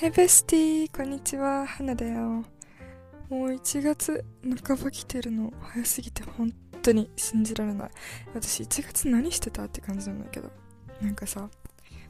[0.00, 0.90] Hey bestie!
[0.96, 1.66] こんにちは。
[1.66, 2.22] 花だよ。
[2.22, 2.44] も
[3.30, 4.24] う1月
[4.66, 7.90] 半ば来てるの早すぎて本当に信じられない。
[8.34, 10.50] 私1月何してたって感じなんだけど。
[11.02, 11.50] なんかさ、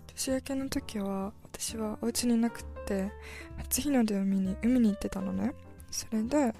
[0.06, 3.10] 年明けの時は私はお家にいなくって
[3.56, 5.52] 初日の出を見に海に行ってたのね。
[5.90, 6.54] それで、だか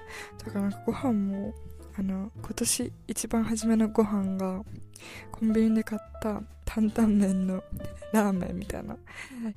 [0.55, 1.55] らなんかご飯も
[1.97, 4.65] あの、今年一番初めのご飯が
[5.31, 7.62] コンビニで買った担々麺の
[8.12, 8.97] ラーメンみたいな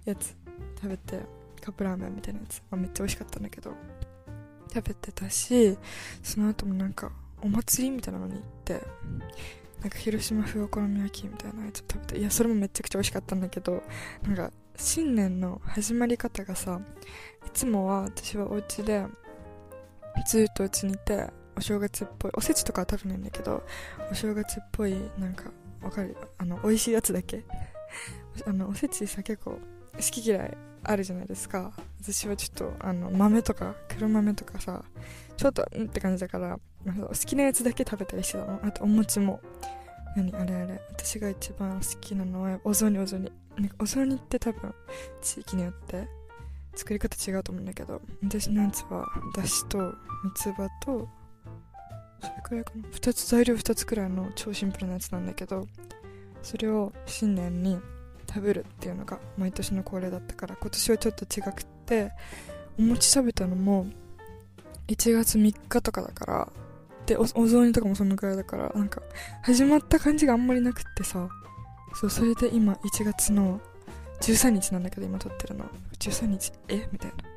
[0.06, 0.36] やつ
[0.80, 3.74] 食べてカップラーメンみたいなやつ、まあ、めっちゃ美味しかったんだけど。
[4.76, 5.78] 食べてたし
[6.24, 7.12] その後もなんか
[7.44, 8.82] お祭りみたいなのに行って
[9.82, 13.84] なんか広島風お好み焼きみたいなやつ食べていやそれもめちゃくちゃ美味しかったんだけど
[14.24, 16.82] なんか新年の始まり方がさ
[17.46, 19.06] いつもは私はお家で
[20.26, 23.62] ずっとうちにいてお正月っぽいおせちとかは食べないんだけど
[24.12, 25.52] お正月っぽいなんか
[25.84, 26.18] わかる？
[26.40, 27.44] あの美味しいやつだけ？
[28.48, 29.60] あのおせちさ結構好
[30.00, 31.72] き嫌いあるじゃないですか。
[32.02, 34.84] 私はちょっとあの豆とか黒豆とかさ
[35.38, 38.60] ちょっとうんって感じだから好きなやつだけ食べたりしてたの。
[38.64, 39.40] あとお餅も。
[40.16, 40.80] 何あれあれ。
[40.92, 43.32] 私が一番好きなのはお雑煮お雑煮。
[43.80, 44.74] お雑煮って多分
[45.22, 46.08] 地域によって
[46.76, 48.02] 作り方違うと思うんだけど。
[48.24, 49.96] 私のやつはだしと三
[50.36, 51.08] つ葉と
[52.22, 52.88] それくらいかな。
[52.90, 55.68] 2つ材料2つくらいの超シンプルなやつなんだけど
[56.42, 57.80] それを新年に
[58.34, 62.12] 食べるっていうのが毎年の恒例だったから今年はちょっと違くって
[62.80, 63.86] お餅食べたのも
[64.88, 66.50] 1月3日とかだから
[67.06, 69.02] でお雑煮とかもそのぐらいだからなんか
[69.42, 71.30] 始まった感じがあんまりなくってさ
[71.96, 73.60] そうそれで今1月の
[74.22, 75.66] 13日なんだけど今撮ってるの。
[76.00, 76.54] 13日？
[76.70, 76.88] え？
[76.92, 77.33] みたいな。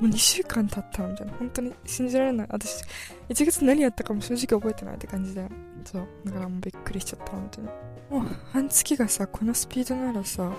[0.00, 1.26] もう2週間経ったのみたい？
[1.26, 1.32] な。
[1.34, 2.46] 本当に信じられない。
[2.50, 2.82] 私、
[3.28, 5.48] 1月何やったかも正直覚えてないって感じで。
[5.84, 6.06] そう。
[6.24, 7.68] だからもうびっくりしちゃった、本当に。
[8.10, 10.52] もう半月がさ、このスピードならさ、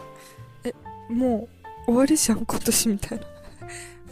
[0.64, 0.74] え、
[1.12, 1.48] も
[1.86, 3.26] う終わりじゃん、今年みたいな。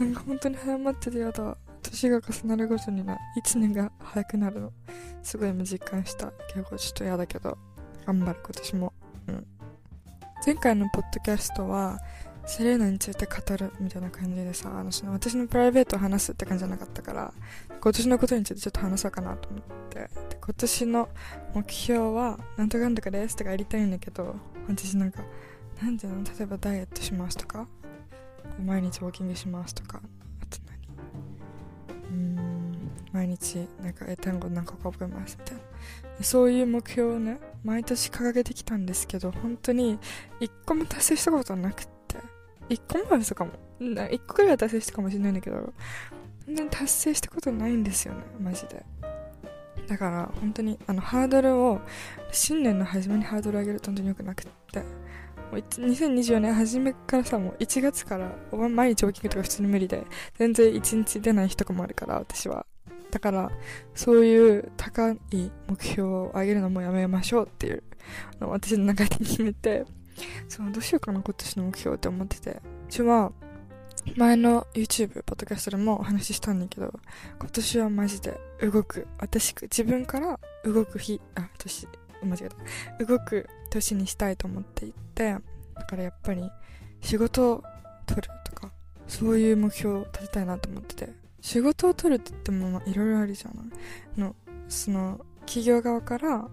[0.00, 1.56] なんか本当に早まっててやだ。
[1.82, 4.72] 年が重なるごとにな、1年が早くなるの。
[5.22, 6.32] すごい今実感した。
[6.54, 7.56] 結構ちょっと嫌だけど、
[8.06, 8.92] 頑張る今年も。
[9.28, 9.46] うん。
[10.44, 11.98] 前回のポッドキャストは、
[12.48, 17.32] セレーナについて語るみたいな感じでさ、あの、その私のプライベートを話すって感じじゃなかったから、
[17.80, 20.10] 今年のことについてちょっと話そうかなと思って、で
[20.40, 21.08] 今年の
[21.54, 24.34] 目標は、なんとかなんとかですとかやりたいんだけど、
[24.66, 25.22] 私なんか、
[25.82, 27.68] なんていうの例えばダイエットしますとか、
[28.64, 30.00] 毎日ウォーキングしますとか、
[30.40, 30.58] あと
[32.10, 32.10] 何？
[32.10, 36.24] うん、毎日なんか英単語何個か覚えますみたいな。
[36.24, 39.98] そういう目標をね、毎年掲げてきたんですけど、本当に
[40.40, 41.97] 一個も達成したことはなくて、
[42.68, 43.52] 1個もしたかも。
[43.80, 45.72] 1個くらいは達成したかもしれないんだけど、
[46.46, 48.84] 全然達成したことないんですよね、マジで。
[49.86, 51.80] だから、本当に、あの、ハードルを、
[52.30, 54.84] 新年の初めにハードル上げると本当に良くなくって、も
[55.52, 58.36] う2024年初めからさ、もう1月から、
[58.68, 60.06] 毎日ウォーキングとか普通に無理で、
[60.38, 62.66] 全然1日出ない日とかもあるから、私は。
[63.10, 63.50] だから、
[63.94, 65.18] そういう高い
[65.68, 67.82] 目標を上げるのもやめましょうっていう
[68.40, 69.84] の私の中で決めて、
[70.48, 72.50] そうどうしようかな今年の目標って思ってて。
[72.50, 73.32] うちは
[74.16, 76.92] 前の YouTube ポッドキャストでもお話ししたんだけど
[77.38, 81.86] 今年はマジで動く私自分から動く日あ年
[82.22, 82.48] 間違え
[82.98, 83.04] た。
[83.04, 85.36] 動く年にしたいと思っていて
[85.74, 86.42] だからやっぱり
[87.02, 87.64] 仕事を
[88.06, 88.72] 取るとか
[89.06, 91.28] そういう目標を立てたいなと思ってて。
[91.40, 94.20] 仕事を取るって言ってもいろいろあるじゃない。
[94.20, 94.34] の
[94.68, 96.48] その企業側から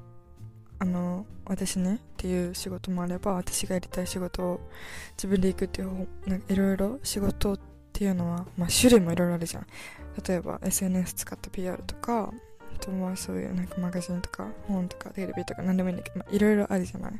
[0.85, 4.61] あの私ねっていう仕事もあれば私がやりたい仕事を
[5.17, 7.59] 自分で行くっていうなんかいろいろ仕事っ
[7.91, 9.67] ていうのは、まあ、種類もいろいろあるじゃん。
[10.27, 12.31] 例えば SNS 使った PR とか
[12.75, 17.13] あとはそういうなんかマガジンとか本とかテレビとか何でもいいんだけど、いろいろあるじゃない。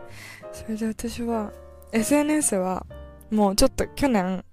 [0.53, 1.51] それで私は
[1.91, 2.85] SNS は
[3.31, 4.45] もうちょっと去年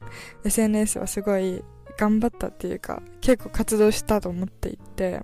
[0.44, 1.62] SNS はすごい
[1.98, 5.20] 頑張ったっていうか結構活動したと思っていて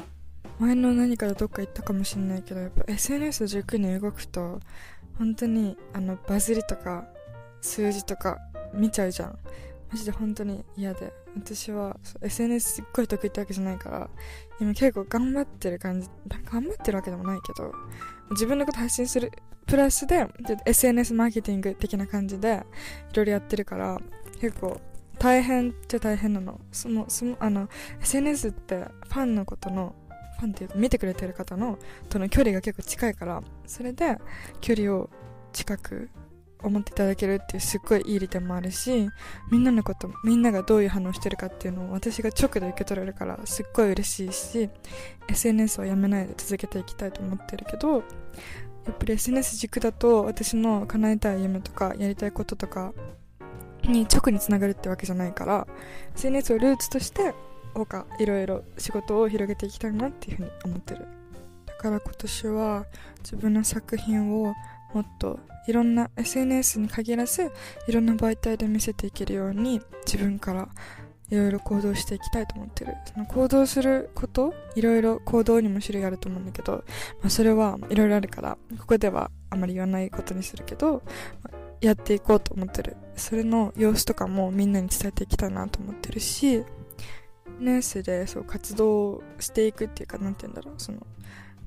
[0.59, 4.61] 前の何かでどっか行ったかもしれないけどやっぱ SNS 軸に動くと
[5.17, 7.07] 本当にあのバズりとか
[7.61, 8.39] 数字とか
[8.73, 9.39] 見ちゃうじゃん。
[9.91, 11.13] マジで本当に嫌で。
[11.37, 14.10] 私は SNS すっごい得意ってわけじゃないから
[14.60, 16.09] 今結構頑張ってる感じ
[16.51, 17.72] 頑張ってるわけでもないけど
[18.31, 19.31] 自分のこと発信する
[19.66, 20.27] プラスで
[20.66, 22.65] SNS マーケティング的な感じで
[23.13, 23.99] いろいろやってるから
[24.41, 24.81] 結構
[25.19, 26.61] 大変っちゃ大変なの。
[26.71, 27.69] そのそのあの
[28.01, 29.95] SNS ってファンのことの
[30.39, 34.19] ファンっていうか見てくれてる方のとの距離が結構近いからそれで
[34.61, 35.11] 距離を
[35.53, 36.11] 近く
[36.63, 39.09] 思っていただけるっていうすっごいいい利点もあるし
[39.51, 44.71] みんなのことみんながどういう反応してるかっていうのを私が直で受け取れるからすっごい嬉しいし
[45.29, 48.01] SNS をやめないで続けていきたいと思ってるけどや
[48.93, 52.93] っぱり SNS 軸だと私の叶えたい夢とかやりたいこととか
[53.85, 55.67] に直につながるってわけじゃないから
[56.17, 57.35] SNS をルーツとして
[57.84, 61.07] 他いろいろ仕事を広げていきたいなっていうふうに思ってる
[61.66, 62.86] だから今年は
[63.19, 64.54] 自分の作品を
[64.95, 67.51] もっといろんな SNS に限らず
[67.86, 70.69] いろんな媒体で見せていけるように自分から
[71.30, 76.84] いろいろ行動していきたいと思ってるその行動することいろいろ行動にも種類あると思うんだけど、
[77.21, 81.03] まあ、それはいろいろあるからここではあまり言わないことにするけど、
[81.42, 86.65] まあ、やっていこうと思ってるそれの様子とかもみんなに伝えていきたいなと思ってるし
[87.60, 90.99] SNS でそう活動していくっていうかなんて言うんだろうその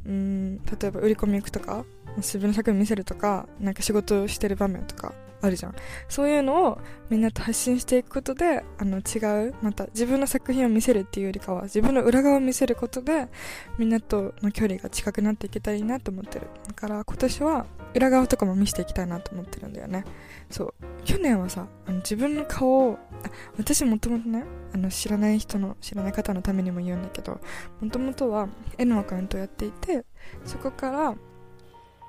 [0.05, 1.85] うん例えば売り込み行くとか
[2.17, 5.75] 自分の作品見せるとかなんか仕事してる場面とかあるじゃん。
[6.07, 6.79] そういうのを
[7.09, 13.27] みんなと発信していくことであの違うまた自分の作品を見せるっていうよりかは自分の裏側を見せることで
[13.79, 16.47] みんなとの距離が近くなっていけたらいいなと思ってる。
[16.67, 17.65] だから今年は
[17.95, 20.03] 裏側とかも見せていきたいなと思ってるんだよね。
[20.49, 20.73] そう。
[21.05, 22.99] 去年はさあの自分の顔を
[23.57, 27.39] 私もともとねあの知らない人の知らない方のためにも言うんだけど
[27.81, 28.47] もともとは
[28.77, 30.05] N アカウントをやっていて
[30.45, 31.15] そこから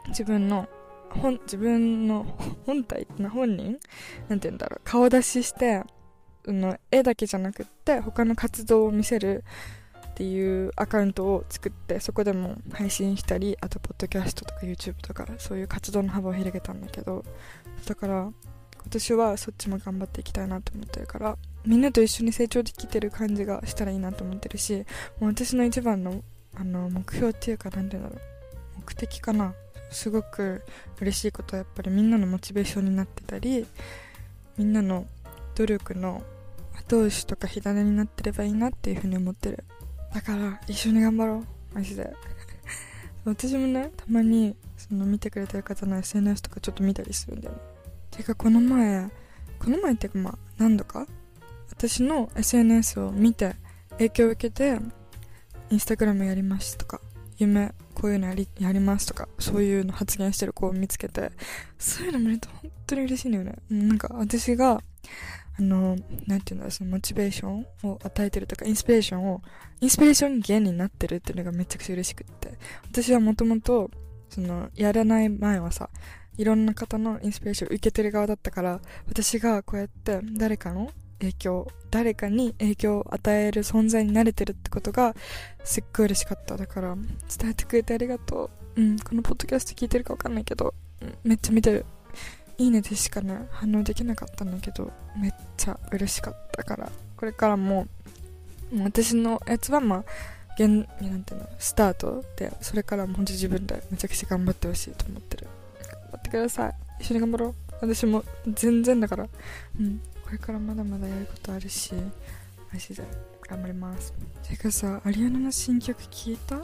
[0.09, 0.69] 自分の
[1.11, 2.25] 本自分の
[2.67, 3.79] 本体な本人
[4.29, 5.85] なんて言うんだろう顔出しして
[6.47, 9.45] の絵だけじゃなくって他の活動を見せる
[10.13, 17.25] っていうアカウントを作ってそこでも配信したりあとポッドキャストとか YouTube とかそういう活動の幅を広げたんだけど
[17.87, 18.33] だから今
[18.91, 24.85] 年はそっちも頑張っていきたいなと思ってるからみんなと一緒に成長できてる感じがしたらいいなと思ってるし
[25.21, 26.23] もう私の一番の
[26.55, 28.81] あの目標っていうか何て言うんだろう。
[28.81, 29.55] 目的かな。
[29.91, 30.63] すごく
[31.01, 33.67] 嬉しいことはやっぱりみんなのモチベーションになってたり
[34.57, 35.07] みんなの
[35.55, 36.23] 努力の
[36.79, 39.65] 後押しとか火種になってればいいなっていうふうに思ってる。
[40.15, 41.75] だから一緒に頑張ろう。
[41.75, 42.13] マジで。
[43.25, 47.61] 私もねたまにその見てくれてる方の SNS とかちょっと見たりするんだよね。
[48.11, 49.09] てかこの前
[49.59, 51.07] この前っていうかまあ何度か
[51.73, 53.57] 私の SNS を見て
[53.93, 54.79] 影響を受けて
[55.71, 57.01] インスタグラムやりますとか
[57.39, 61.31] 夢こういうのやりやりますとかそういうの発言してる子を見つけて
[61.79, 63.57] そういうの見ると本当に嬉しいんだよね。
[63.69, 64.83] なんか私が
[65.59, 65.97] あの
[66.27, 69.43] なんていうんだろうそのモチベーションを与えてるとかインスピレーションを
[69.81, 72.57] インスピレーション源になってるっていうのがめちゃくちゃ嬉しくって。
[72.91, 73.91] 私はもともと
[74.29, 75.91] そのやらない前はさ
[76.39, 80.91] いろんな方のインスピレーションを受けてる側だったから私がこうやって誰かの
[81.23, 85.15] 影響誰かに影響を与える存在になれてるってことが
[85.65, 86.57] すっごい嬉しかった。
[86.57, 88.81] だから伝えてくれてありがとう。
[88.81, 91.85] うんこのポッドキャスト聞いてるか分かんないけど、うん、めっちゃ見てる。
[92.59, 96.91] いいねでしかね反応できなかったんだけどめっちゃ嬉しかったから。
[97.17, 97.87] これからも
[98.83, 100.05] 私のやつはまあ
[100.55, 105.47] 現なんていうのスタートでそれからも本当自分でめちゃくちゃ頑張ってほしいと思ってる。
[105.91, 106.75] 頑張ってください。
[107.01, 107.55] 一緒に頑張ろう。
[107.81, 109.29] 私も全然だから。
[109.79, 110.01] うん。
[110.33, 111.93] これからまだまだやることあるし
[112.73, 113.03] マジで
[113.47, 114.15] 頑張ります。
[114.43, 116.57] てかさアリアナの新曲聞いた？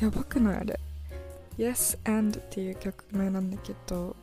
[0.00, 0.78] やばくないあれ。
[1.58, 4.14] Yes and っていう曲名なんだけど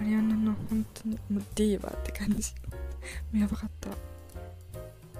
[0.00, 2.52] アリアナの本当にもうディーバーって感じ。
[3.32, 3.90] やばかった。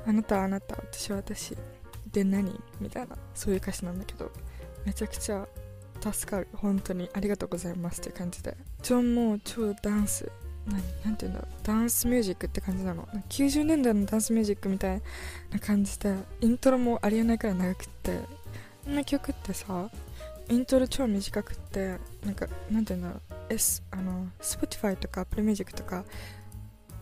[0.05, 1.56] あなたあなた私は私。
[2.11, 2.61] で何？
[2.81, 4.32] みたいなそういう歌詞なんだけど。
[4.85, 5.47] めちゃくちゃ
[6.00, 6.49] 助かる。
[6.55, 8.56] 本当にありがとうございますって感じで。
[8.82, 10.29] 超もう超ダンス
[11.04, 13.08] 何て言うんだろうダンスミュージックって感じなの。
[13.28, 15.00] 90年代のダンスミュージックみたい
[15.50, 18.20] な感じでイントロもありえないくらい長くって。
[18.85, 19.90] こんな曲ってさ
[20.49, 23.52] イントロ超短くってなんかなんて言うんだろう。
[23.52, 26.04] S あの Spotify とか Apple Music とか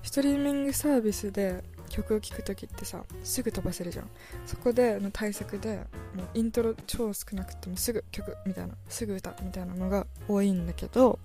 [0.03, 4.09] ストリーミングサービスで曲を聴く時ってさすぐ飛ばせるじゃん。
[4.47, 5.77] そこでの対策で
[6.15, 11.19] もうイントロ超少なくてもすぐ曲みたいなすぐ歌みたいなのが多いんだけど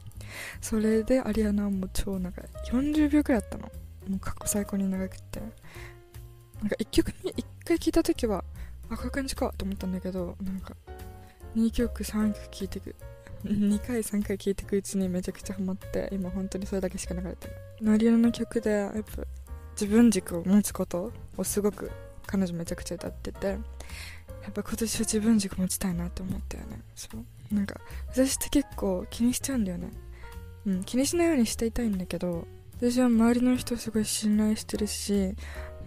[0.61, 2.45] それでアリアナも超長い。
[2.71, 3.71] 40秒くらいあったの。
[4.07, 5.41] もう過去最高に長くって。
[6.61, 8.43] なんか1曲に1回聴いた時は
[8.89, 10.75] あこういう感じかと思ったんだけどなんか
[11.55, 12.95] 2曲3曲聴いてく
[13.45, 17.47] 2回3回聴いてくうちにめちゃくちゃハマって今本当にそれだけしか流れて
[17.81, 19.23] るアリアナの曲でやっぱ
[19.71, 21.89] 自分軸を持つことをすごく
[22.25, 23.55] 彼女めちゃくちゃ歌っててや
[24.49, 26.79] っぱ今年は自分軸持ちたいなって思ったよね。
[26.95, 27.53] そう。
[27.53, 27.75] なんか
[28.07, 29.89] 私って結構気にしちゃうんだよね。
[30.65, 32.47] うん、気にしないようにしていたいんだけど
[32.77, 35.35] 私は周りの人をすごい信頼してるし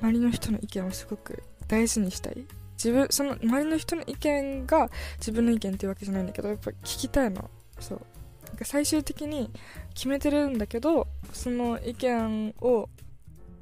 [0.03, 2.45] 周りの人の意見をすごく大事にしたい。
[2.77, 7.49] 自分その周りの人の意見が自分の意見っていうわけじゃないんだけどやっぱ聞きたいの。
[7.79, 8.01] そう。
[8.49, 9.51] なんか最終的に
[9.95, 12.89] 決めてるんだけどその意見を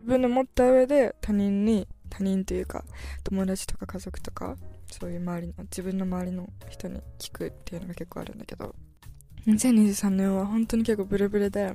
[0.00, 2.82] 自分で持った上で他人に他人というか
[3.22, 4.56] 友達とか家族とか
[4.90, 8.74] そういう周りの自分の周りの人に聞くっていうのが結構あるんだけど。
[9.46, 11.74] 2023年は本当に結構ブレブレで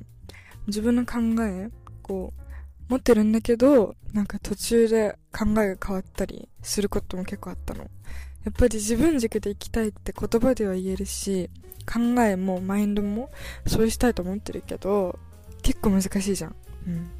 [0.66, 1.70] 自分の考え
[2.02, 2.42] こう
[2.88, 7.80] 持ってるんだけど、なんか途中で考えが変わったりすることも結構あったの。
[8.44, 11.50] やっぱり自分軸で生きたいって言葉では言えるし、
[11.84, 13.30] 考えもマインドも
[13.66, 15.18] そうしたいと思ってるけど、
[15.62, 16.56] 結構難しいじゃん。
[16.86, 17.10] うん。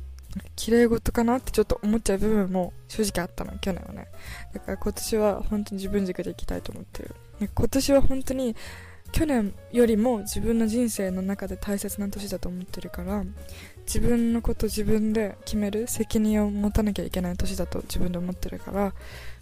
[0.54, 4.06] 綺麗事かなってちょっと思っちゃう部分も正直あったの、去年はね。
[4.54, 7.14] だから今年は本当に自分軸で生きたいと思ってる。
[7.40, 8.54] 今年は本当に
[9.12, 13.24] 去年よりも自分の人生の中で大切な年だと思ってるから
[13.86, 18.92] 自分のこと自分で決める責任を持たなきゃいけない年だと自分で思ってるから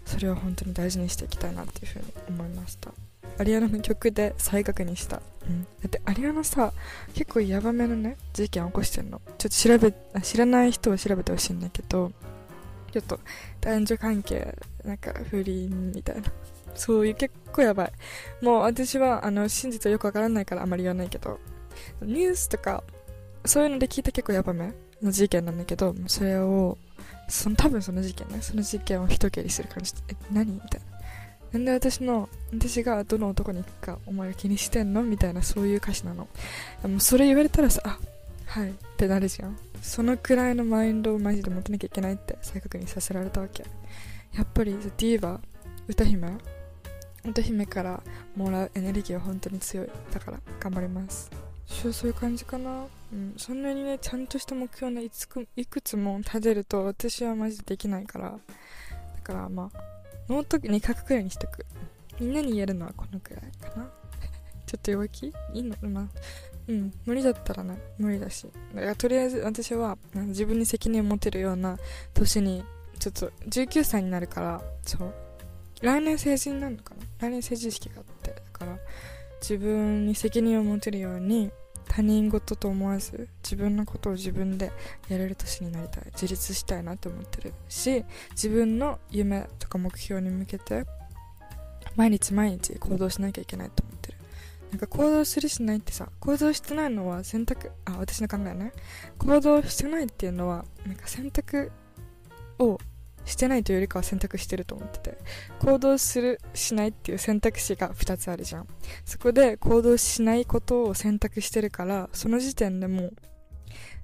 [0.05, 2.91] それは本当に大事にしていきたいなっていうふうに思いました。
[3.37, 6.71] アリアナの曲で再確認した、うん、だってアリアナさ
[7.13, 9.19] 結構ヤバめのね事件起こしてるの。
[9.37, 12.11] ちょっと調べ知らない人は調べてほしいんだけど
[12.93, 13.19] ちょっと
[13.59, 14.55] 男女関係
[14.85, 16.31] なんか不倫みたいな。
[16.75, 17.91] そういう結構やばい。
[18.41, 21.39] もう私はあの真実はよくわからないからあまり言わないけど、
[22.01, 22.83] ニュースとか
[23.45, 26.77] そういうので聞いた結構やばめの事件なんだけど、それを、
[27.27, 30.51] その多分その事件ね、その事件を一蹴りする感じ、え、何？
[30.51, 30.87] みたいな。
[31.53, 35.03] なんで私の、私がどの男に行くかお前が気にしてんの？
[35.03, 36.27] みたいなそういう歌詞なの。
[36.81, 37.99] でもそれ言われたらさ、あ、
[38.45, 39.57] はいってなるじゃん。
[39.81, 43.63] そのくらいのマインドをマジで持たなきゃいけないって再確認させられたわけ。
[44.33, 45.39] やっぱり diva、
[45.87, 46.29] 歌姫
[47.25, 48.03] 歌姫から
[48.35, 49.89] もらうエネルギーは本当に強い。
[50.11, 51.29] だから頑張ります。
[51.67, 58.31] そういう感じかな、うん、そんなにねちゃんとした目標のいくいくつも立てると私はマジでできないから。
[58.31, 59.79] だからまあ
[60.29, 61.65] ノートに書くくらいにしとく。
[62.19, 63.89] みんなに言えるのはこのくらいかな。
[64.65, 65.33] ちょっと弱気？
[65.53, 66.07] いいのまあ
[66.67, 68.47] うん無理だったらね無理だし。
[68.73, 71.77] だからとりあえず私は自分に責任を持てるような
[72.13, 72.63] 年に
[72.99, 75.24] ちょっと19歳になるからそう。
[75.81, 78.77] 来年成人なのかな来年成人式があってだから
[79.41, 81.51] 自分に責任を持てるように
[81.87, 84.71] 他人事と思わず自分のことを自分で
[85.07, 90.85] やれる年になりたい自立したいなって思ってるし自分の夢とか目標に向けて
[91.95, 94.17] 毎日毎日行動しなきゃいけないと思ってる。
[94.71, 98.73] なんか行動するしないってさ行動してないのは選択あ私の考えね。
[99.17, 101.71] 行動してないっていうのはなんか選択
[102.59, 102.77] を
[103.25, 105.17] してないというよりかは選択してると思ってて
[105.59, 108.67] 行動するしないっていう選択肢が2つあるじゃん。
[109.03, 113.13] そこで行動しないことを選択してるからその時点でもう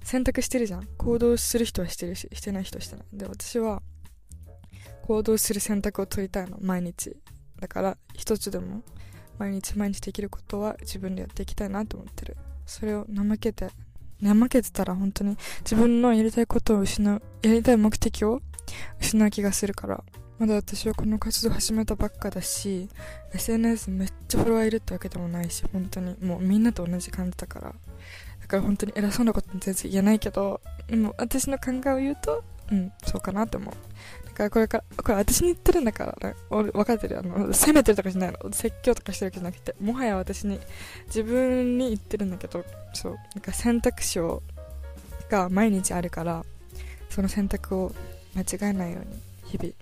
[0.04, 0.88] 選択してるじゃん。
[0.98, 3.06] 行動する人はしてるししてない人はしてない。
[3.13, 3.82] で私は
[5.04, 6.58] 行動する選択を取りたいの。
[6.62, 7.16] 毎日。
[7.60, 8.82] だから一つでも
[9.38, 12.38] 毎日毎日できることは自分でやっていきたいなと思ってる。
[12.66, 13.70] それを怠けて
[14.24, 18.42] 怠けてたら本当に自分のやりたいことを失うやりたい目的を
[19.00, 20.04] 失う気がするから。
[20.40, 22.90] まだ私はこの活動始めたばっかだし
[23.32, 26.16] SNS めっちゃフォロワーいるってわけでもないし本当に。
[26.20, 27.75] もうみんなと同じ感じだから。
[28.42, 33.74] だから本当に偉そうなこと全然言えないけどでも私の考えを言うとうんそうかなって思う。
[34.30, 38.40] だからこれからこれ私に言ってるんだからね俺分かってるあの責めてるとかじゃないの。
[38.51, 40.60] 説教とかしてるわけじゃなくてもはや私に
[41.06, 43.13] 自分に言ってるんだけどそう。
[43.13, 44.42] なんか選択肢を
[45.30, 46.44] が毎日あるから
[47.10, 47.94] その選択を
[48.36, 49.74] 間違えないように日々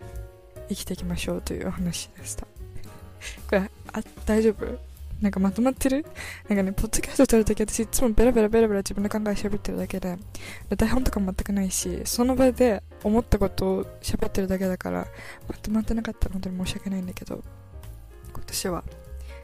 [0.70, 2.46] 生きていきましょうというお話でした。
[2.46, 4.79] これあ大丈夫？
[5.22, 6.06] なんかまとまってる？
[6.48, 10.18] なんかね、ポッドキャスト撮るとき私いつもベラベラベラベラ自分の考え喋ってるだけで、
[10.77, 15.08] 台本とか全くないし、その場で思ったことを喋ってるだけだから、
[15.50, 17.44] まとまってなかったら本当に申し訳ないんだけど、
[18.32, 18.84] 今年は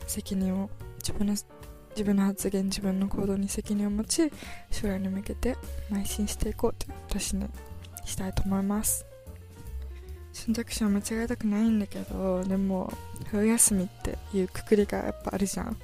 [0.08, 0.70] 責任を
[1.00, 4.32] 自分の自分の発言自分の行動に責任を持ち
[4.72, 5.58] 将来に向けて
[5.92, 7.48] 邁進していこうという年に
[8.06, 9.06] したいと思います。
[10.34, 12.92] 選択肢は間違えたくないんだけどでも
[13.32, 15.78] 冬休みっていうくくりがやっぱあるじゃん。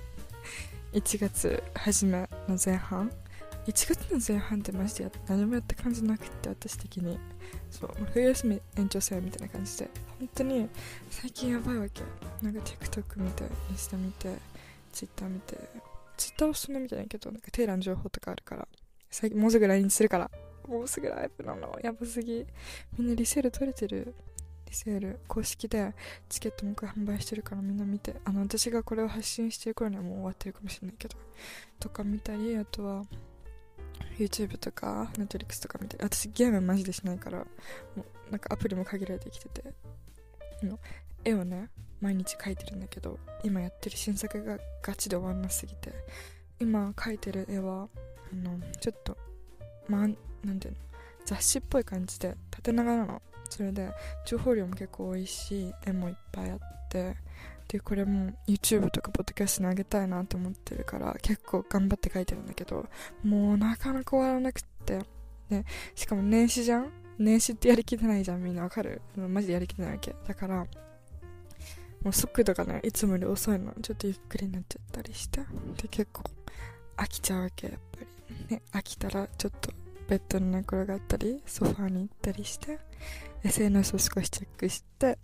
[0.93, 3.11] 1月初めの前半。
[3.67, 7.17] 1月の前半ってマジで何もやった感じなくって私的に。
[7.69, 9.89] そう冬休み延長戦みたいな感じで。
[10.19, 10.69] 本当に
[11.09, 12.01] 最近やばいわけ。
[12.41, 14.35] なんか TikTok 見てインスタ見て
[14.91, 15.57] Twitter 見て
[16.17, 18.67] Twitter はそんな見てないけどなんかテイラーの情報とかあるから。
[19.09, 20.31] 最近もうすぐ来日するから。
[20.67, 21.77] もうすぐライブなの。
[21.83, 22.45] やばすぎ。
[22.97, 24.13] みんなリセール取れてる。
[24.65, 25.19] リセール。
[25.27, 25.93] 公式で
[26.29, 28.15] チケットもう一回販売してるからみんな見て。
[28.25, 31.17] あの私がこれを発信してる頃にはもう終わってるかもしれないけど。
[31.79, 33.03] とか見たりあとは
[34.17, 37.45] YouTube とか Netflix とか見て私ゲームマジでしないからも
[38.29, 39.73] うなんかアプリも限られてきてて。
[40.63, 40.79] の
[41.23, 41.69] 絵をね
[42.01, 45.91] 毎日描いてるんだけど今やってる新作がガチで終わんなすぎて。
[46.61, 47.89] 今描いてる絵は
[48.31, 49.17] あのちょっと
[49.87, 50.13] まな
[50.49, 50.79] んていうの？
[51.25, 53.21] 雑誌っぽい感じで縦長なの。
[53.49, 53.91] それで
[54.25, 57.17] 情報量も結構多いし絵もいっぱいあって
[57.67, 62.87] でこれも YouTube とかポッドキャストにあげたいなって思ってるから結構頑張って書いてるんだけど
[63.23, 64.99] もうなかなか終わらなくって。
[65.49, 66.91] でしかも年始じゃん？
[67.19, 69.01] 年始ってやりきれないじゃんみんなわかる？
[69.17, 70.15] マジでやりきれないわけ。
[70.25, 70.65] だから
[72.03, 73.73] もう速度がねいつもより遅いの。
[73.81, 75.41] ちょっとゆっくりになっちゃったりして。
[75.81, 76.23] で結構
[76.95, 78.55] 飽きちゃうわけやっぱり。
[78.55, 79.71] ね飽きたらちょっと
[80.11, 82.79] ベッドに寝転がったりソファーに行ったりして
[83.45, 85.17] SNS を少しチェックして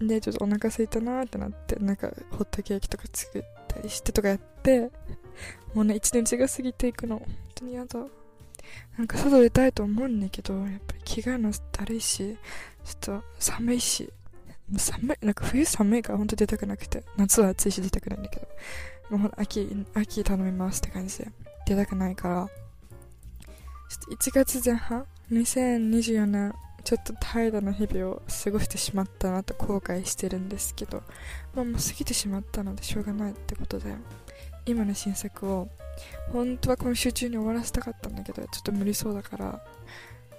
[0.00, 4.90] でちょっとお腹空いたなーってなってなんかホットケーキとか作ったりしてとかやって
[5.74, 7.18] もうね一日が過ぎていくの。
[7.18, 7.98] 本当に嫌だ。
[8.96, 12.36] なんか外出たいと思うんだけどやっぱり着替えのだるいし
[12.84, 14.10] ちょっと寒いし
[14.76, 18.40] 寒いなんか冬寒いから本当出たくなくて夏は暑いし出たくないんだけ
[19.10, 21.28] どもう秋秋頼みますって感じで
[21.66, 22.48] 出たくないから
[23.90, 26.54] 1月前半2024年
[26.84, 31.02] ちょっと怠惰な日々を過ごしてしまったなと後悔してるんですけど、
[31.54, 33.94] まあ、もう過ぎてしまったのでしょうがないってことで
[34.64, 35.68] 今の新作を
[36.32, 39.60] 本当は今週中に終わらせたかったんだけどちょっと無理そうだから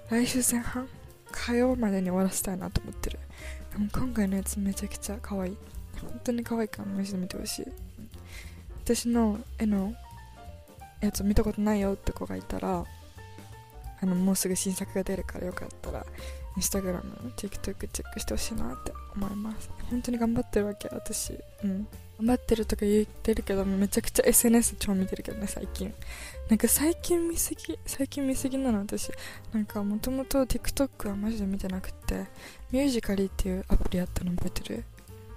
[0.09, 0.87] 来週前半
[1.31, 3.19] 火曜までに終わらせたいなと思ってる。
[3.71, 5.57] でも今回のやつめちゃくちゃ可愛い。
[6.01, 7.65] 本当に可愛いからマジで見てほしい。
[8.83, 9.93] 私の絵の
[10.99, 12.83] やつ見たことないよって子がいたら
[14.01, 16.05] あのもうすぐ新作が出るからよかったら
[16.57, 19.69] インスタグラム TikTok チェックしてほしいなって思います。
[19.89, 21.37] 本当に頑張ってるわけ私。
[21.63, 21.87] うん。
[22.17, 25.93] 頑張ってるとか言ってるけどめちゃくちゃ SNS 超見てるけどね最近。
[26.49, 29.11] なんか最近見すぎ最近見すぎなの私。
[29.53, 32.25] なんかもともと TikTok はマジで見てなくて。
[32.71, 34.83] ミュージカリーっていうアプリあったの覚えてる？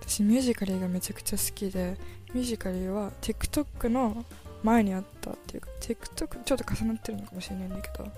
[0.01, 1.97] 私ミュージカリーがめちゃくちゃ好きで
[2.33, 4.25] ミュージカリーは TikTok の
[4.63, 8.11] 前にあったっていうか TikTok ちょっと重なってるのかもしれないんだけど。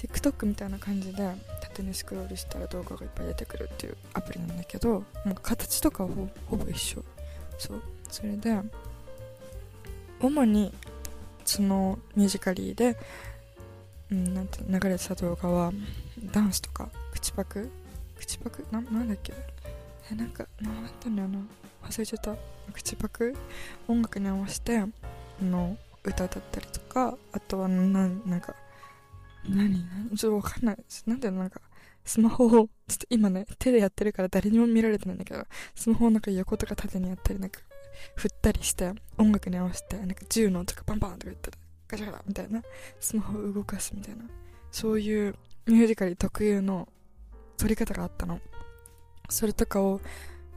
[0.00, 1.30] TikTok みたいな感じで
[1.60, 6.10] 縦にスクロールしたら動画がいっぱい出てくるっていうアプリなんだけどなんか形とかは
[6.46, 7.04] ほぼ一緒。
[7.58, 7.82] そう。
[8.08, 8.58] それで
[10.20, 10.72] 主に
[11.44, 12.96] そのミュージカリーで、
[14.10, 15.72] うん、なんて流れてた動画は
[16.32, 17.70] ダンスとか口パク？
[18.18, 18.64] 口パク？
[18.70, 19.34] ななんだっけ？
[20.10, 21.38] えなんか何だったんだよな。
[21.88, 22.34] 忘れちゃった。
[22.72, 23.36] 口パク？
[23.88, 24.82] 音楽に合わせて
[25.42, 28.54] の歌歌ったりとかあとはななんか
[29.48, 29.84] 何？
[30.08, 30.76] 何ちょっとわかんない。
[31.06, 31.60] なんでなんか、
[32.04, 37.60] スマホを、ちょっと今ね、手でやってるから誰にも見られてないんだけど、スマホをなんか横とか縦にやったり、なんか、
[38.16, 42.62] 振ったりして、音楽に合わせて、なんか銃のとかパンパンとか言ったら、ガチャガチャみたいな、
[42.98, 44.24] スマホを動かすみたいな、
[44.70, 45.34] そういう
[45.66, 46.88] ミュージカル特有の
[47.56, 48.40] 撮り方があったの。
[49.28, 50.00] それとかを、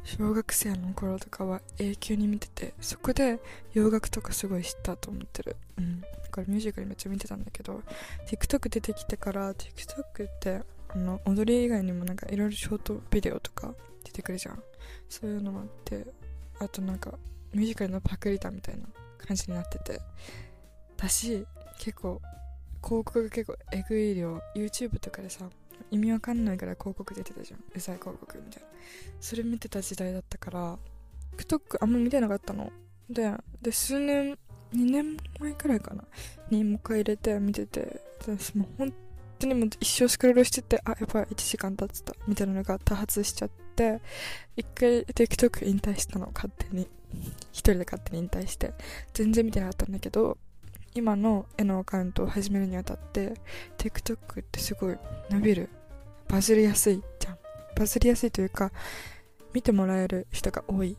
[0.03, 3.39] 小学生の頃とかは永久に見てて、そこで
[3.73, 5.55] 洋楽とかすごい知ったと思ってる。
[5.77, 6.03] うん。
[6.33, 7.81] からミュージカルめっちゃ見てたんだけど
[8.27, 14.61] TikTok 出てきてから TikTok ってあの踊り以外にもなんかいろいろショートビデオとか出てくるじゃん
[15.07, 16.05] そういうのもあって
[16.59, 17.11] あとなんか
[17.53, 18.83] ミュージカルのパクリタみたいな
[19.25, 20.01] 感じになってて
[20.97, 21.45] だし
[21.77, 22.19] 結構
[22.83, 25.45] 広告が結構えぐい量 YouTube とかでさ
[25.93, 27.59] 意味わかんないから広告出てたじゃん。
[27.59, 28.69] うざい広告みたいな。
[29.21, 30.79] それ見てた時代だったから
[31.37, 32.71] TikTok あんま見てなかったの。
[33.07, 34.31] でで数年
[34.73, 36.03] 2年前くらいかな。
[36.49, 38.93] にもう一回入れて見てて私もう本
[39.37, 44.01] 当にもう一生スクロールしててあやっぱ1時間経ってたみたいなのが多発しちゃって
[44.57, 46.31] 一回 TikTok 引退したの。
[46.33, 46.89] 勝手に。
[47.51, 48.73] 一人で勝手に引退して。
[49.13, 50.39] 全然見てなかったんだけど
[50.95, 53.33] 今の絵のアカウントを始めるにあたって
[53.77, 54.97] TikTok ってすごい
[55.29, 55.69] 伸びる
[56.27, 57.37] バズりやすいじゃん。
[57.75, 58.71] バズりやすいというか
[59.53, 60.97] 見てもらえる人が多い。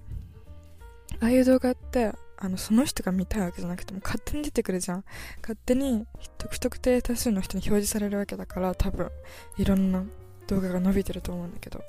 [1.20, 5.04] ああいう動画ってあのその人が見たいわけじゃなくても勝手に出てくるじゃん。
[5.42, 6.06] 勝手に
[6.50, 9.10] 不特定多数の人に表示されるわけだから多分
[9.56, 10.04] いろんな
[10.46, 11.82] 動画が伸びてると思うんだけど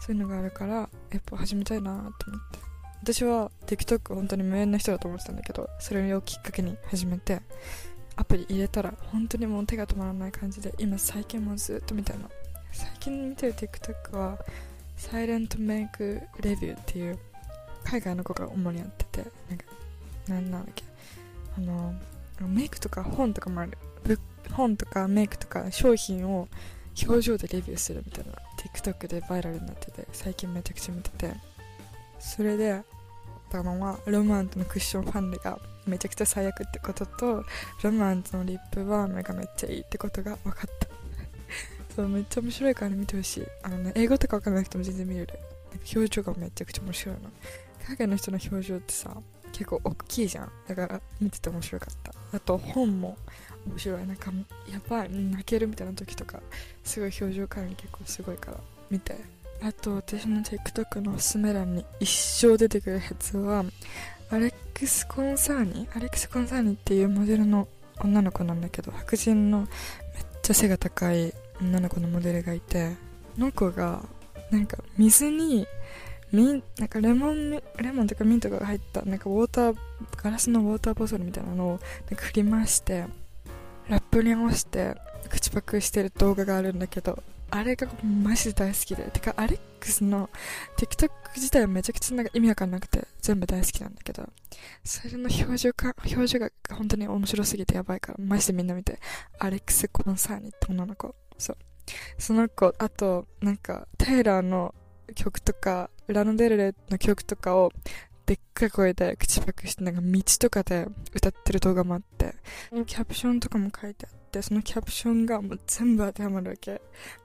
[0.00, 2.72] そういうのがあるからやっぱ始めたいなと思って。
[3.02, 7.42] 私は TikTok 本当に無縁な人だと思ってたんだけどそれをきっかけに始めて
[8.14, 12.30] アプリ入れたら本当にもう手が止まらない感じで今最近もずっと見てるの。
[12.72, 14.38] 最近見てる TikTok は
[14.96, 17.18] サイレントメイクレビューっていう
[17.84, 19.64] 海外の子が主にやっててなんか
[20.28, 20.84] なんなんだっけ。
[21.56, 21.94] あの
[22.40, 23.78] メイクとか本とかもある。
[24.52, 26.48] 本とかメイクとか商品を
[27.06, 31.52] 表情でレビューするみたいな TikTok でバイラルになってて最近めちゃくちゃ見てて。
[32.22, 32.82] それで
[33.50, 37.44] たままロマントのクッションファンデがめちゃくちゃ最悪ってことと
[37.82, 40.81] ロマントのリップバームがめっちゃいいってことが分かった
[41.94, 43.46] そうめっちゃ面白いから見てほしい。
[43.62, 45.38] あのね英語とか分かんなくても全然見れる。
[45.94, 47.20] 表情がめちゃくちゃ面白いの。
[47.86, 49.16] 海外の人の表情ってさ
[49.52, 50.52] 結構大きいじゃん。
[50.66, 52.12] だから見てて面白かった。
[52.36, 53.16] あと本も
[53.66, 54.06] 面白い。
[54.06, 54.32] なんか
[54.70, 56.40] やばい泣けるみたいな時とか
[56.84, 58.58] すごい表情管理結構すごいから
[58.90, 59.16] 見て。
[59.64, 63.64] あと私の TikTok のおすすめ欄に一生出てくるやつは
[64.30, 65.86] アレックス・コンサーニ？
[65.94, 67.68] アレックス・コンサーニっていうモデルの
[68.00, 69.68] 女の子なんだけど白人のめっ
[70.42, 72.96] ちゃ背が高い女の子のモデルがいて
[73.36, 74.02] その子が
[74.50, 75.66] なんか水に
[76.32, 79.76] ミンなんかレモンレモンとかミントが入ったなんかウォーター
[80.16, 83.04] ガラスのウォーターボトルみたいなのをなんか振り回して
[83.88, 84.96] ラップに合わせて
[85.28, 90.30] 口パクしてる動画があるんだけどあれがマジで大好きでてかアレックスの
[90.78, 94.26] TikTok 自体はめちゃくちゃなんか意味わかんなくて全部大好きなんだけど
[94.84, 98.98] それの表情か表情が本当に面白すぎてやばいからマジでみんな見て
[99.38, 101.14] アレックス・コンサーニって女の子。
[101.38, 101.56] そう。
[102.18, 104.74] その子あとなんかテイラーの
[105.14, 107.72] 曲とかラノデルレの曲とかを
[108.24, 112.34] でっかい声で口パクしてなんか道とかで歌ってる動画もあって
[112.86, 116.80] キャプションとかも書いてあってそのキャプションがもう全部当てはまるわけ。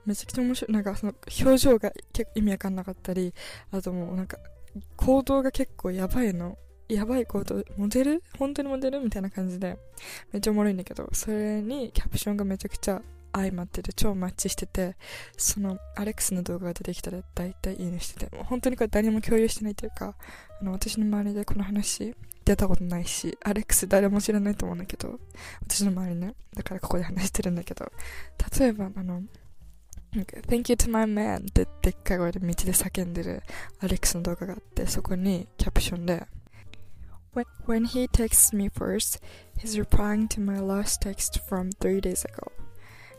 [0.06, 0.72] めちゃくちゃ面白い。
[0.74, 3.34] なんかその表情が結構意味わかんなかったり
[3.72, 4.38] あともうなんか
[4.96, 6.58] 行動が結構やばいの。
[6.90, 8.24] やばい行動モデル？
[8.40, 9.00] 本当にモデル？
[9.02, 9.78] みたいな感じで
[10.32, 13.02] めっちゃおもろいんだけどそれにキャプションがめちゃくちゃ
[13.38, 14.96] 相まってて超マッチしてて
[15.38, 20.16] そのアレックスの動画が出てきたら大体いいねしててもう本当にこれ誰も共有してないというか
[20.62, 25.20] あの私の周りでこの話出たことないしアレックス誰も知らないと思うんだけど
[25.62, 27.92] 私の周りねだからここで話してるんだけど
[28.60, 29.24] 例えばあの
[30.14, 33.44] Thank you to my man ってでっかい声で道で叫んでる
[33.80, 36.26] アレックスの動画があってそこにキャプションで
[37.68, 39.20] When he texts me first,
[39.60, 42.52] he's replying to my last text from three days ago.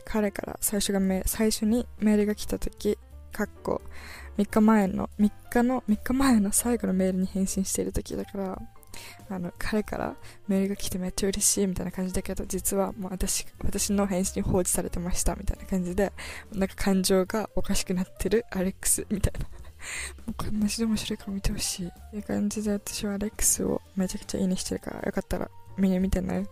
[0.09, 2.97] 彼から最初が最初にメールが来た時
[3.31, 3.81] かっこ
[4.39, 8.61] 3日前の3日の3日前の最後のメールに返信している時だから
[9.29, 10.15] あの彼から
[10.47, 16.11] メールが来てめっちゃ嬉しいみたいな感じだけど実はもう私私の返信放置されてましたみたいな感じで
[16.51, 19.47] なんか感情がおかしくなってるアレックスみたいな。
[20.25, 22.17] もうこんなで面白いから見てほしい。
[22.17, 26.47] いう感じで私はアレックスをめちゃくちゃいいねしてるからよかったらみんな見てね。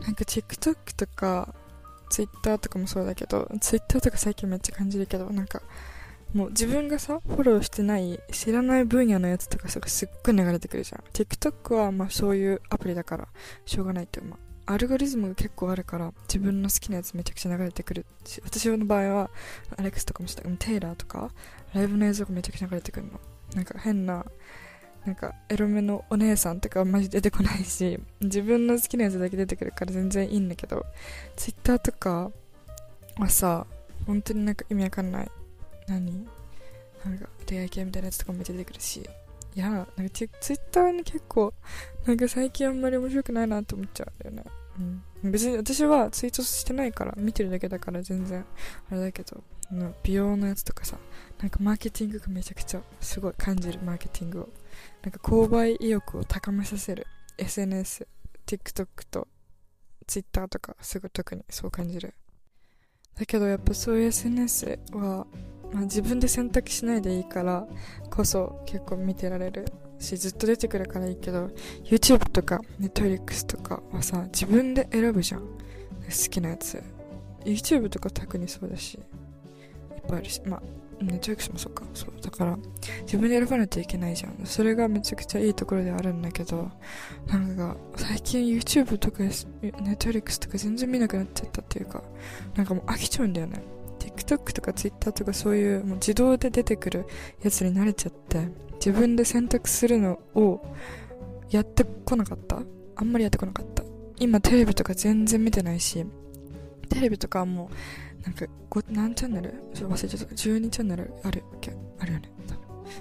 [0.00, 1.54] なんか TikTok とか
[2.10, 5.62] ツイッターとかもそうだけど、ツイッターとか最近めっちゃ感じるけど、なんか、
[6.34, 11.04] もう自分がさ、フォローしてない知らない分野のやつとかさ、すっごい流れてくるじゃん。
[11.12, 13.28] TikTok はまあそういうアプリだから、
[13.64, 19.30] しょうがないってまあ、アルゴリズムが結構あるから、自分の好きなやつめちゃくちゃ流れてくるし、私の場合は、
[19.76, 21.30] アレックスとかもした、テイラーとか、
[21.72, 23.18] ライブの映像がめちゃくちゃ流れてくるの。
[23.54, 24.26] なんか変な、
[25.08, 30.84] なんかエロめのお姉さんとかはマジ出てこないし自分の好きなやつだけ出てくるから全然いいんだけど
[31.34, 32.30] ツイッターとか
[33.16, 33.66] はさ
[34.06, 35.30] 本当になんか意味わかんない。
[35.86, 36.28] 何？
[37.06, 39.00] なんか恋愛系みたいなやつとかも出てくるし。
[39.54, 41.54] いやなんかツイッターに結構
[42.04, 44.52] なんか最近あんまり面白くないなって思っちゃうんだよね。
[45.24, 48.44] うん、別に私はツイートしてないから見てるだけだから全然
[48.90, 49.42] あれだけど
[50.02, 50.98] 美容のやつとかさ
[51.40, 54.48] なんかマーケティングがめちゃくちゃすごい感じるマーケティングを。
[55.02, 57.06] なんか購買意欲を高めさせる。
[57.38, 58.06] SNS、
[58.46, 59.28] TikTok と
[60.06, 62.14] Twitter とかすごい特にそう感じる。
[63.14, 65.26] だけどやっぱそういう SNS は、
[65.72, 67.66] まあ、自分で選択しないでいいから
[68.10, 69.66] こそ結構見てられる。
[70.00, 71.50] しずっと出てくるからいいけど
[71.84, 75.40] YouTube とか Netflix とかはさ自分で選ぶじゃん。
[75.40, 76.82] 好きなやつ。
[77.44, 79.02] YouTube とか特にそうだしいっ
[80.06, 80.40] ぱいあるし。
[80.44, 81.84] まあネットリックスもそうか。
[81.94, 82.12] そう。
[82.20, 82.58] だから、
[83.02, 84.38] 自分で選ばないといけないじゃん。
[84.44, 86.70] それがめちゃくちゃいいところではあるんだけど、
[87.26, 92.02] なんか、最近 YouTube とかネットフリックスとか全然見なくなっちゃったっていうか、
[92.54, 93.62] なんかもう飽きちゃうんだよね。
[93.98, 97.06] TikTok とか Twitter とかそういうもう自動で出てくる
[97.42, 100.60] やつに慣れちゃって、自分で選択するのを
[101.50, 102.60] やってこなかった？
[102.96, 103.84] あんまりやってこなかった。
[104.18, 106.04] 今テレビとか全然見てないし、
[106.88, 107.74] テレビとかはもう、
[108.24, 108.46] なんか、
[108.90, 109.54] 何チャンネル？
[109.74, 110.34] ちょっと忘れちゃった。
[110.34, 112.30] 12チャンネルあるっけあるよね。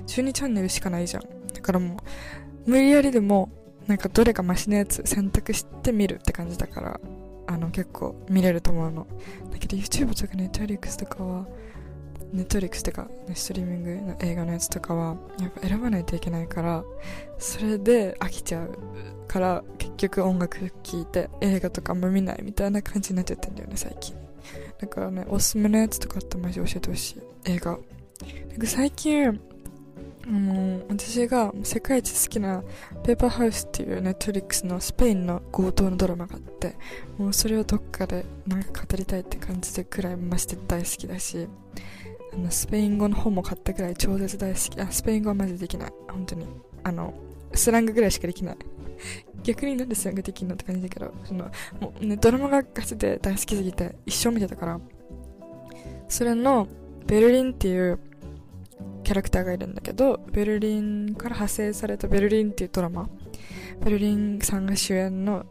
[0.06, 1.24] 12チャンネルしかないじゃん。
[1.54, 1.98] だからも
[2.66, 3.50] う、無理やりでも、
[3.88, 7.00] なんかどれかマシなやつ選択してみるって感じだから、
[7.48, 9.08] あの、結構見れると思うの。
[9.52, 11.48] だけど YouTube とか Netflix とかは、
[12.34, 16.84] Netflix とか、ストリーミングの映画のやつとかは、やっぱ選ばないといけないから、
[17.38, 18.78] それで飽きちゃう
[19.30, 24.14] から、結局音楽聴いて映画とかあんま見ないみたいな感じになっちゃってんだよね、最近。
[24.80, 27.22] だからね、おすすめのやつとかあったらマジ教えてほしい。
[27.46, 27.72] 映画。
[27.72, 27.78] な
[28.58, 29.40] んか最近、
[30.28, 32.62] あの私が世界一好きな
[33.04, 36.76] ペーパーハウスっていうネットリックスのスペインの強盗のドラマがあって、
[37.18, 41.48] もうそれをどっかでなんか語りたいって感じでくらいまして大好きだし、
[42.34, 44.82] あのスペイン語の本も買ったくらい超絶大好き。
[44.82, 45.94] あ、スペイン語はマジできない。
[46.10, 46.46] 本当に。
[46.84, 47.14] あの、
[47.54, 48.58] スラングぐらいしかできない。
[49.44, 54.80] 逆になんでスラングできるのって感じだけど、その、もうね、ドラマがガチで大好きすぎて一生見てたから、
[56.08, 56.68] それの、
[57.06, 58.00] ベルリンっていう
[59.04, 63.10] キャラクターがいるんだけど、ベルリンから派生されたベルリンっていうドラマ、
[63.84, 65.46] ベルリンさんが主演の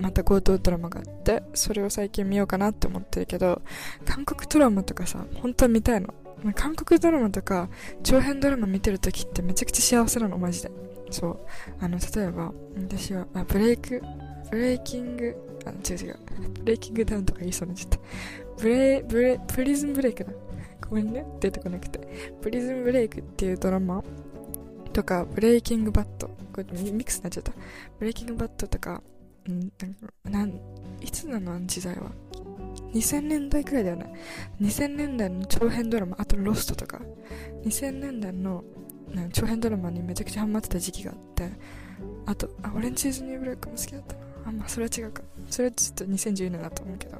[0.00, 3.62] また強盗ドラマがあってそれを最近見ようかなって思ってるけど
[4.04, 6.14] 韓国ドラマとかさ本当は見たいの。
[6.56, 7.68] 韓国ドラマとか
[8.02, 10.72] 長編ドラマ見てる時ってめちゃくちゃ幸せなのマジで。
[11.12, 11.40] そう。
[11.80, 14.02] あの例えば私はあブレイク
[14.50, 16.18] ブレイキングあ違う違う。
[16.60, 17.98] ブレイキングダウンとか言いそうになっちゃった。
[18.62, 20.32] ブレブレプリズンブレイクだ。
[20.88, 21.24] ごめんね。
[21.40, 22.00] 出てこなくて。
[22.40, 24.02] プリズンブレイクっていうドラマ
[24.92, 26.28] とか Breaking Bad。
[26.52, 27.52] これミックスになっちゃった。
[27.98, 29.02] Breaking Bad とか
[29.48, 29.72] ん
[30.30, 30.60] なん
[31.00, 32.12] いつなの時代は。
[32.92, 34.12] 2000年代くらいだよね。
[34.60, 36.16] 2000年代の長編ドラマ。
[36.20, 37.00] あと Lost とか。
[37.64, 38.62] 2000年代の
[39.32, 41.50] 長編ドラマにめちゃくちゃハマってた時期があって
[42.26, 44.20] あとあ Orange Is the New Black も好きだったな。
[44.44, 45.22] あんまあそれは違うか。
[45.48, 47.18] それはちょっと2010年だと思うけど。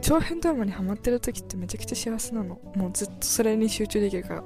[0.00, 2.58] 長編ドラマにハマってる時ってめちゃくちゃ幸せなの。
[2.74, 4.44] もうずっとそれに集中できるから。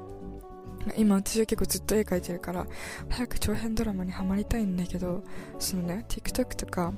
[0.97, 2.66] 今私は結構ずっと絵描いてるから
[3.11, 5.23] 早く長編ドラマにハマりたいんだけど
[5.59, 6.95] そのね TikTok とか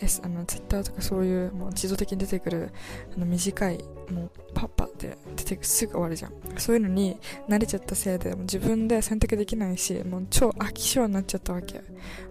[0.00, 2.70] S あの Twitter とかそういうもう自動的に出てくる
[3.14, 3.78] あの短い
[4.10, 6.32] もうパッパって出てくすぐ終わるじゃん。
[6.58, 7.18] そういうのに
[7.48, 11.78] 慣れちゃったせいでもう自分で選択できないしもう超飽き性になっちゃったわけ。
[11.78, 11.82] も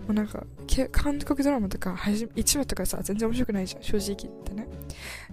[0.10, 0.44] うなんか
[0.92, 3.84] 韓国ドラマとか1話とかさ全然面白くないじゃん。
[3.84, 4.68] 正直言ってね。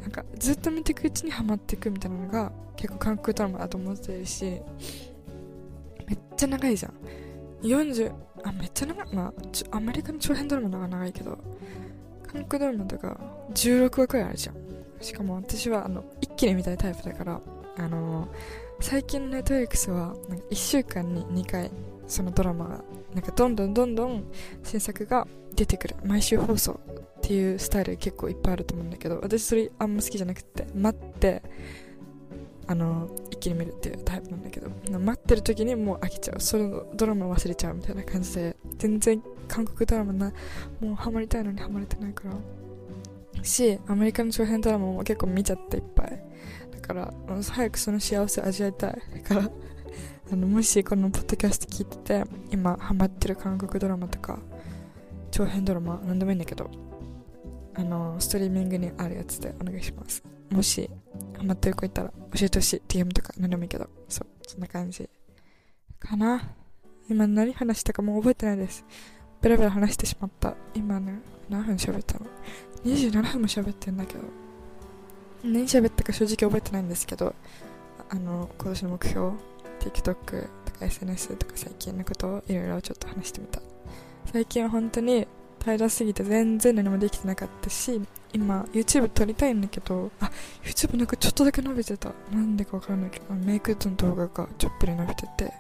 [0.01, 4.45] なんかずっと見ていくうちにハマっていくみたいなのが結構韓国ドラマだと思ってるし
[6.07, 6.95] めっちゃ長いじゃん。
[7.63, 8.13] 40
[8.45, 9.15] あめっちゃ長い。
[9.15, 9.33] ま
[9.73, 11.39] あアメリカの長編ドラマの方が長いけど
[12.31, 13.19] 韓国ドラマとか
[13.55, 14.57] 16話くらいあるじゃん。
[15.01, 17.41] しかも私はあの一気に見たいタイプだから
[17.77, 18.29] あの
[18.81, 21.71] 最近のネットフリックスはなんか1週間に2回
[22.07, 24.25] そのドラマがなんかどんどんどんどん
[24.63, 25.97] 新作が出てくる。
[26.05, 26.81] 毎週放送
[27.19, 31.43] っていうスタイル結構いっぱいあると思うんだけど私それあんま好きじゃなくて待って
[32.69, 36.41] あの一気に見るっていうタイプなんだけど待ってる時にもう飽きちゃう。
[36.41, 40.33] そのドラマ忘れちゃうみたいな感じで全然韓国ドラマな
[40.81, 42.35] もうハマりたいのにハマれてないから。
[43.43, 46.23] しアメリカの長編ドラマも結構見ちゃっていっぱい。
[46.73, 49.51] だから早くその幸せを味わいたいだから。
[50.31, 54.39] あのもしこのポッドキャスト聞いてて今ハマってる韓国ドラマとか
[55.31, 56.71] 長編ドラマ何でもいいんだけど
[57.75, 60.23] あのストリーミングにあるやつでお願いします。
[60.51, 60.89] もし
[61.37, 65.09] ハマってる子いたら教えてほしい DM とか何でもいいけどそうそんな感じ。
[65.99, 66.55] かな。
[67.11, 68.85] 今何話したかもう覚えてないです。
[69.41, 70.55] ベラベラ話してしまった。
[70.75, 72.27] 今ね何分喋ったの
[72.85, 74.21] ？27分も喋ってんだけど。
[75.45, 77.35] 何喋ったか正直覚えてないんですけど
[78.09, 79.31] あの今年の目標
[79.81, 83.61] TikTok とか SNS とか最近のことをいろいろちょっと話してみた。
[84.33, 85.27] 最近は本当に
[85.61, 88.01] 平らすぎて全然何もできてなかったし
[88.33, 90.31] 今 YouTube 撮りたいんだけどあ
[90.63, 92.13] YouTube なんかちょっとだけ伸びてた。
[92.31, 95.53] なんでかわからないけどメイクの動画がちょっぴり伸びてて。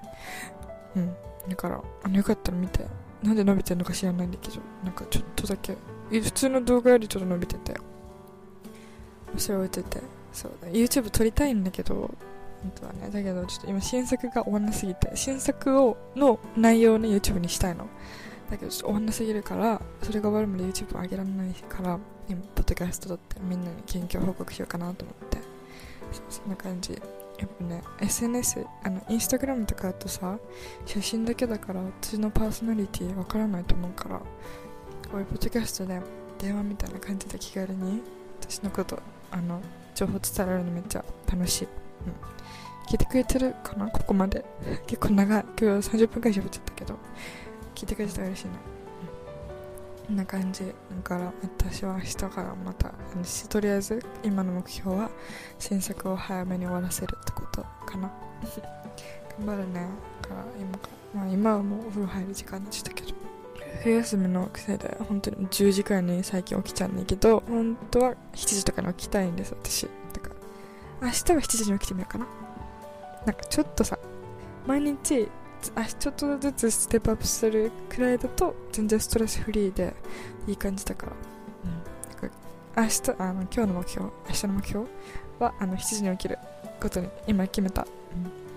[0.96, 1.14] うん。
[1.48, 2.86] だからあのよかったら見て。
[3.22, 5.76] なんで伸びてるのか知らないんだけどなんかちょっとだけ。
[6.10, 7.74] 普通の動画よりちょっと伸びてて
[9.36, 10.00] それ置いてて。
[10.32, 10.68] そうだ。
[10.68, 11.94] YouTube 撮りたいんだけど
[12.62, 13.10] 本当はね。
[13.10, 15.10] だけどちょっと今新作が終わんなすぎて。
[15.14, 17.86] 新作をの内容をね YouTube にしたいの。
[18.50, 25.38] だけどちょっと終わんなすぎるからそれが終わるまで YouTube 上げられないから今ポッドキャスト撮ってみんなに近況報告しようかなと思って。
[26.30, 26.92] そんな感じ。
[26.92, 30.38] やっぱね SNS あのインスタグラムとかだとさ
[30.84, 34.24] 写真だけだから私のパーソナリティわからないと思うからこ
[35.14, 36.00] ういうポッドキャストで
[36.40, 38.02] 電話みたいな感じで気軽に
[38.40, 39.60] 私のことあの
[39.94, 41.70] 情報伝えられるのめっちゃ楽しい、うん、
[42.88, 43.86] 聞いてくれてるかな？
[43.86, 44.44] ここまで。
[44.88, 45.44] 結構長い。
[45.60, 46.94] 今日30分くらい喋っちゃったけど。
[47.78, 48.52] 聞いてくれてたら嬉しいな、
[50.04, 50.64] こんな感じ。
[50.64, 50.72] だ
[51.04, 52.92] から私は明日からまた
[53.48, 55.08] とりあえず今の目標は
[55.60, 58.10] 新作を早めに終わらせるってことかな。
[59.38, 59.86] 頑張るね。
[60.22, 63.14] だから今か、まあ、今はもうお風呂入る時間でしたけど
[63.84, 69.88] 冬休みのせいで本当に10時くらいに最近起きちゃうんだけど本当は7時とかに起きたいんです私。
[70.12, 70.30] だか
[71.00, 72.26] ら明日は7時に起きてみようかな。
[73.24, 73.96] なんかちょっとさ
[74.66, 79.94] 毎日ちょっとずつステップアップするくらいだと全然ストレスフリーで
[80.46, 84.86] いい感じだから,、うん、明日あの今日の目標明日の目標
[85.38, 86.38] はあの7時に起きる
[86.80, 87.86] ことに今決めた、うん、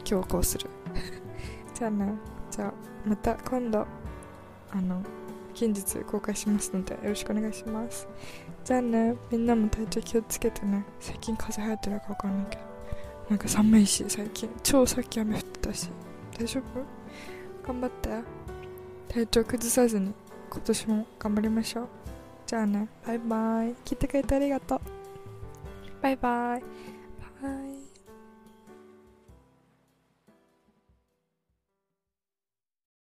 [0.08, 0.70] 今日こうする。
[1.74, 2.14] じゃあね
[2.52, 2.74] じゃあ
[3.06, 3.86] また今度
[4.72, 5.02] あの
[5.54, 8.08] 近日公開しますのでよろしくお願いします。
[8.64, 10.86] じゃあねみんなも体調気をつけてね。
[11.00, 12.62] 最近風邪流行ってるか分かんないけど。
[13.30, 14.50] なんか寒いし最近。
[14.62, 15.90] 超さっき雨降ってたし
[16.42, 16.64] 大丈夫？
[17.68, 18.10] 頑張って。
[19.08, 20.12] 体調崩さずに
[20.50, 21.88] 今年も頑張りましょう。
[22.48, 22.90] じゃあね。
[23.06, 23.76] バイバイ。
[23.86, 24.80] 聞いてくれてありがとう。
[26.02, 26.64] バイバイ。